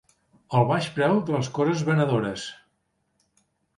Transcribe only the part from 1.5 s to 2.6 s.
coses venedores.